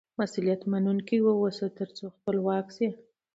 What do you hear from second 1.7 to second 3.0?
تر څو خپلواک سې.